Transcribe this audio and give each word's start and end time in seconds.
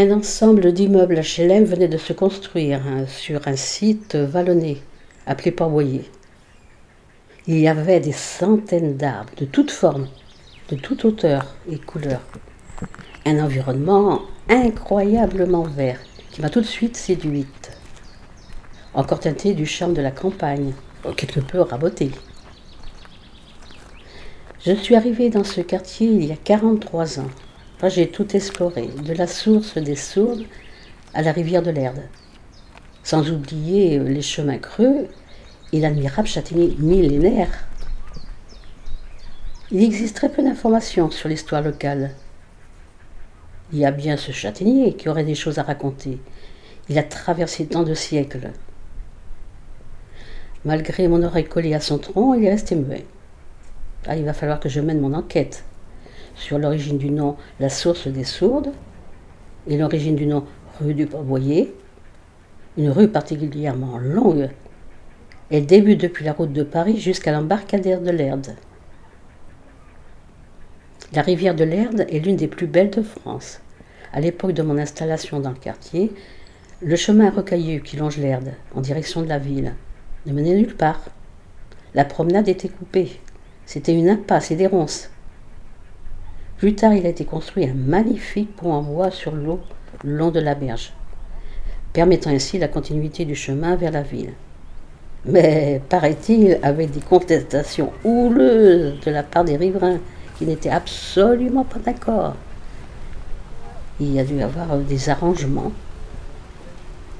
Un 0.00 0.12
ensemble 0.12 0.72
d'immeubles 0.72 1.20
HLM 1.20 1.64
venait 1.64 1.86
de 1.86 1.98
se 1.98 2.14
construire 2.14 2.80
hein, 2.86 3.04
sur 3.06 3.46
un 3.46 3.56
site 3.56 4.16
vallonné, 4.16 4.78
appelé 5.26 5.50
Port-Boyer. 5.50 6.10
Il 7.46 7.58
y 7.58 7.68
avait 7.68 8.00
des 8.00 8.12
centaines 8.12 8.96
d'arbres 8.96 9.34
de 9.36 9.44
toutes 9.44 9.70
formes, 9.70 10.08
de 10.70 10.76
toute 10.76 11.04
hauteur 11.04 11.54
et 11.70 11.76
couleur. 11.76 12.22
Un 13.26 13.44
environnement 13.44 14.22
incroyablement 14.48 15.64
vert 15.64 16.00
qui 16.30 16.40
m'a 16.40 16.48
tout 16.48 16.62
de 16.62 16.66
suite 16.66 16.96
séduite. 16.96 17.76
Encore 18.94 19.20
teinté 19.20 19.52
du 19.52 19.66
charme 19.66 19.92
de 19.92 20.00
la 20.00 20.12
campagne, 20.12 20.72
quelque 21.14 21.40
peu 21.40 21.60
raboté. 21.60 22.10
Je 24.64 24.72
suis 24.72 24.94
arrivée 24.94 25.28
dans 25.28 25.44
ce 25.44 25.60
quartier 25.60 26.08
il 26.08 26.24
y 26.24 26.32
a 26.32 26.36
43 26.36 27.20
ans 27.20 27.28
j'ai 27.88 28.08
tout 28.08 28.36
exploré, 28.36 28.88
de 28.88 29.14
la 29.14 29.26
source 29.26 29.78
des 29.78 29.96
Sourdes 29.96 30.44
à 31.14 31.22
la 31.22 31.32
rivière 31.32 31.62
de 31.62 31.70
l'Erde. 31.70 32.02
Sans 33.02 33.30
oublier 33.30 33.98
les 33.98 34.22
chemins 34.22 34.58
creux 34.58 35.08
et 35.72 35.80
l'admirable 35.80 36.28
châtaignier 36.28 36.76
millénaire. 36.78 37.48
Il 39.70 39.82
existe 39.82 40.16
très 40.16 40.28
peu 40.28 40.42
d'informations 40.42 41.10
sur 41.10 41.28
l'histoire 41.28 41.62
locale. 41.62 42.10
Il 43.72 43.78
y 43.78 43.86
a 43.86 43.92
bien 43.92 44.16
ce 44.16 44.32
châtaignier 44.32 44.94
qui 44.94 45.08
aurait 45.08 45.24
des 45.24 45.34
choses 45.34 45.58
à 45.58 45.62
raconter. 45.62 46.18
Il 46.88 46.98
a 46.98 47.02
traversé 47.02 47.66
tant 47.66 47.84
de 47.84 47.94
siècles. 47.94 48.50
Malgré 50.64 51.08
mon 51.08 51.22
oreille 51.22 51.44
collée 51.44 51.74
à 51.74 51.80
son 51.80 51.98
tronc, 51.98 52.34
il 52.34 52.44
est 52.44 52.50
resté 52.50 52.74
muet. 52.74 53.06
Ah, 54.06 54.16
il 54.16 54.24
va 54.24 54.34
falloir 54.34 54.60
que 54.60 54.68
je 54.68 54.80
mène 54.80 55.00
mon 55.00 55.14
enquête 55.14 55.64
sur 56.40 56.58
l'origine 56.58 56.98
du 56.98 57.10
nom 57.10 57.36
La 57.60 57.68
Source 57.68 58.08
des 58.08 58.24
Sourdes 58.24 58.72
et 59.68 59.76
l'origine 59.76 60.16
du 60.16 60.26
nom 60.26 60.46
rue 60.80 60.94
du 60.94 61.06
Pavoyer, 61.06 61.74
une 62.78 62.90
rue 62.90 63.08
particulièrement 63.08 63.98
longue. 63.98 64.48
Elle 65.50 65.66
débute 65.66 66.00
depuis 66.00 66.24
la 66.24 66.32
route 66.32 66.52
de 66.52 66.62
Paris 66.62 66.98
jusqu'à 66.98 67.32
l'embarcadère 67.32 68.00
de 68.00 68.10
l'Erde. 68.10 68.56
La 71.12 71.22
rivière 71.22 71.54
de 71.54 71.64
l'Erde 71.64 72.06
est 72.08 72.20
l'une 72.20 72.36
des 72.36 72.48
plus 72.48 72.66
belles 72.66 72.90
de 72.90 73.02
France. 73.02 73.60
À 74.12 74.20
l'époque 74.20 74.52
de 74.52 74.62
mon 74.62 74.78
installation 74.78 75.40
dans 75.40 75.50
le 75.50 75.56
quartier, 75.56 76.10
le 76.80 76.96
chemin 76.96 77.30
rocailleux 77.30 77.80
qui 77.80 77.98
longe 77.98 78.16
l'Erde 78.16 78.52
en 78.74 78.80
direction 78.80 79.20
de 79.20 79.28
la 79.28 79.38
ville 79.38 79.74
ne 80.24 80.32
menait 80.32 80.54
nulle 80.54 80.74
part. 80.74 81.02
La 81.94 82.06
promenade 82.06 82.48
était 82.48 82.68
coupée. 82.68 83.20
C'était 83.66 83.94
une 83.94 84.08
impasse 84.08 84.50
et 84.50 84.56
des 84.56 84.66
ronces. 84.66 85.10
Plus 86.60 86.74
tard, 86.74 86.92
il 86.92 87.06
a 87.06 87.08
été 87.08 87.24
construit 87.24 87.64
un 87.64 87.72
magnifique 87.72 88.54
pont 88.56 88.74
en 88.74 88.82
bois 88.82 89.10
sur 89.10 89.34
l'eau 89.34 89.60
le 90.04 90.14
long 90.14 90.30
de 90.30 90.40
la 90.40 90.54
berge, 90.54 90.92
permettant 91.94 92.28
ainsi 92.28 92.58
la 92.58 92.68
continuité 92.68 93.24
du 93.24 93.34
chemin 93.34 93.76
vers 93.76 93.92
la 93.92 94.02
ville. 94.02 94.34
Mais, 95.24 95.80
paraît-il, 95.88 96.58
avec 96.62 96.90
des 96.90 97.00
contestations 97.00 97.94
houleuses 98.04 99.00
de 99.00 99.10
la 99.10 99.22
part 99.22 99.44
des 99.44 99.56
riverains 99.56 100.00
qui 100.36 100.44
n'étaient 100.44 100.68
absolument 100.68 101.64
pas 101.64 101.78
d'accord. 101.78 102.36
Il 103.98 104.12
y 104.12 104.20
a 104.20 104.24
dû 104.24 104.42
avoir 104.42 104.76
des 104.76 105.08
arrangements. 105.08 105.72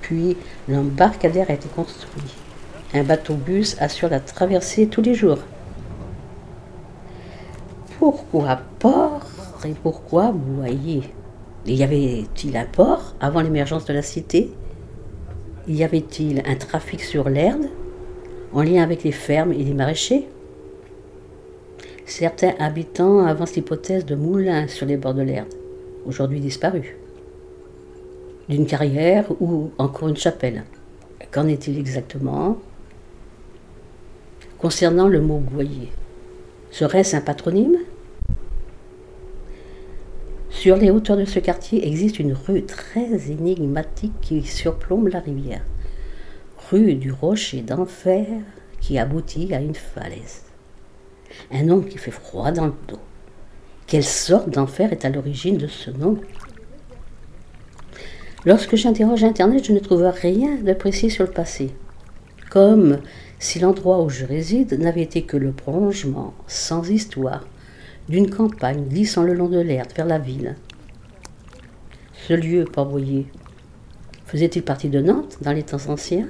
Puis 0.00 0.36
l'embarcadère 0.66 1.48
a 1.48 1.52
été 1.52 1.68
construit. 1.68 2.34
Un 2.92 3.04
bateau-bus 3.04 3.76
assure 3.78 4.08
la 4.08 4.18
traversée 4.18 4.88
tous 4.88 5.02
les 5.02 5.14
jours. 5.14 5.38
Pourquoi 7.98 8.60
port 8.78 9.17
et 9.64 9.74
pourquoi 9.82 10.32
voyez. 10.56 11.02
Y 11.66 11.82
avait-il 11.82 12.56
un 12.56 12.64
port 12.64 13.14
avant 13.20 13.40
l'émergence 13.40 13.84
de 13.84 13.92
la 13.92 14.02
cité? 14.02 14.50
Y 15.66 15.84
avait-il 15.84 16.42
un 16.46 16.54
trafic 16.54 17.02
sur 17.02 17.28
l'Erde 17.28 17.66
en 18.52 18.62
lien 18.62 18.82
avec 18.82 19.04
les 19.04 19.12
fermes 19.12 19.52
et 19.52 19.64
les 19.64 19.74
maraîchers? 19.74 20.28
Certains 22.06 22.54
habitants 22.58 23.26
avancent 23.26 23.54
l'hypothèse 23.54 24.06
de 24.06 24.14
moulins 24.14 24.66
sur 24.66 24.86
les 24.86 24.96
bords 24.96 25.14
de 25.14 25.22
l'Erde, 25.22 25.52
aujourd'hui 26.06 26.40
disparus, 26.40 26.86
d'une 28.48 28.66
carrière 28.66 29.26
ou 29.40 29.70
encore 29.76 30.08
une 30.08 30.16
chapelle. 30.16 30.64
Qu'en 31.30 31.46
est-il 31.48 31.78
exactement? 31.78 32.56
Concernant 34.58 35.06
le 35.06 35.20
mot 35.20 35.38
goyer, 35.38 35.90
Serait-ce 36.70 37.16
un 37.16 37.20
patronyme? 37.20 37.76
Sur 40.58 40.74
les 40.74 40.90
hauteurs 40.90 41.16
de 41.16 41.24
ce 41.24 41.38
quartier 41.38 41.86
existe 41.86 42.18
une 42.18 42.32
rue 42.32 42.64
très 42.64 43.30
énigmatique 43.30 44.20
qui 44.20 44.42
surplombe 44.42 45.06
la 45.06 45.20
rivière. 45.20 45.62
Rue 46.68 46.96
du 46.96 47.12
rocher 47.12 47.60
d'enfer 47.60 48.26
qui 48.80 48.98
aboutit 48.98 49.54
à 49.54 49.60
une 49.60 49.76
falaise. 49.76 50.42
Un 51.52 51.62
nom 51.62 51.80
qui 51.80 51.96
fait 51.96 52.10
froid 52.10 52.50
dans 52.50 52.66
le 52.66 52.72
dos. 52.88 52.98
Quelle 53.86 54.02
sorte 54.02 54.50
d'enfer 54.50 54.90
est 54.90 55.04
à 55.04 55.10
l'origine 55.10 55.58
de 55.58 55.68
ce 55.68 55.92
nom? 55.92 56.18
Lorsque 58.44 58.74
j'interroge 58.74 59.22
Internet, 59.22 59.64
je 59.64 59.72
ne 59.72 59.78
trouve 59.78 60.02
rien 60.02 60.56
de 60.56 60.72
précis 60.72 61.08
sur 61.08 61.24
le 61.24 61.30
passé. 61.30 61.70
Comme 62.50 62.98
si 63.38 63.60
l'endroit 63.60 64.02
où 64.02 64.08
je 64.08 64.24
réside 64.24 64.76
n'avait 64.80 65.02
été 65.02 65.22
que 65.22 65.36
le 65.36 65.52
prolongement, 65.52 66.34
sans 66.48 66.90
histoire, 66.90 67.44
d'une 68.08 68.30
campagne 68.30 68.88
glissant 68.88 69.22
le 69.22 69.34
long 69.34 69.48
de 69.48 69.60
l'Erde 69.60 69.92
vers 69.94 70.06
la 70.06 70.18
ville. 70.18 70.56
Ce 72.26 72.32
lieu, 72.32 72.64
Port-Boyer, 72.64 73.26
faisait-il 74.26 74.62
partie 74.62 74.88
de 74.88 75.00
Nantes 75.00 75.38
dans 75.40 75.52
les 75.52 75.62
temps 75.62 75.88
anciens? 75.88 76.28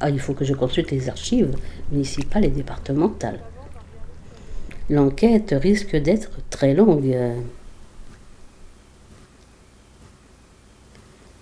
Ah, 0.00 0.10
il 0.10 0.20
faut 0.20 0.34
que 0.34 0.44
je 0.44 0.54
consulte 0.54 0.90
les 0.90 1.08
archives 1.08 1.56
municipales 1.90 2.44
et 2.44 2.50
départementales. 2.50 3.40
L'enquête 4.90 5.54
risque 5.58 5.96
d'être 5.96 6.30
très 6.50 6.74
longue. 6.74 7.16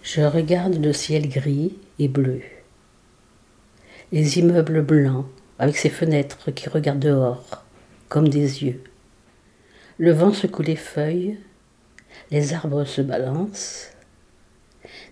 Je 0.03 0.22
regarde 0.22 0.82
le 0.82 0.93
ciel 0.93 1.28
gris 1.28 1.76
et 1.98 2.08
bleu 2.08 2.41
les 4.12 4.38
immeubles 4.38 4.82
blancs, 4.82 5.26
avec 5.58 5.76
ses 5.76 5.91
fenêtres 5.91 6.50
qui 6.53 6.69
regardent 6.69 7.00
dehors, 7.00 7.64
comme 8.08 8.28
des 8.28 8.64
yeux. 8.64 8.82
Le 9.99 10.12
vent 10.12 10.33
secoue 10.33 10.62
les 10.62 10.77
feuilles, 10.77 11.39
les 12.31 12.53
arbres 12.53 12.84
se 12.84 13.01
balancent, 13.01 13.93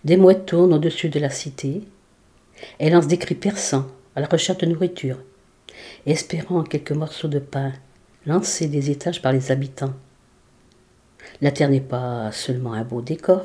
des 0.04 0.18
mouettes 0.18 0.44
tournent 0.44 0.74
au-dessus 0.74 1.08
de 1.08 1.18
la 1.18 1.30
cité, 1.30 1.84
elles 2.78 2.92
lancent 2.92 3.06
des 3.06 3.18
cris 3.18 3.34
perçants 3.34 3.86
à 4.14 4.20
la 4.20 4.26
recherche 4.26 4.58
de 4.58 4.66
nourriture, 4.66 5.18
espérant 6.04 6.64
quelques 6.64 6.92
morceaux 6.92 7.28
de 7.28 7.38
pain 7.38 7.72
lancés 8.26 8.68
des 8.68 8.90
étages 8.90 9.22
par 9.22 9.32
les 9.32 9.50
habitants. 9.50 9.94
La 11.40 11.50
terre 11.50 11.70
n'est 11.70 11.80
pas 11.80 12.30
seulement 12.32 12.74
un 12.74 12.84
beau 12.84 13.00
décor, 13.00 13.44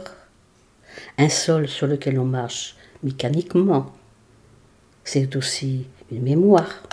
un 1.17 1.29
sol 1.29 1.69
sur 1.69 1.87
lequel 1.87 2.19
on 2.19 2.25
marche 2.25 2.75
mécaniquement, 3.01 3.93
c'est 5.05 5.35
aussi 5.37 5.87
une 6.11 6.21
mémoire. 6.21 6.83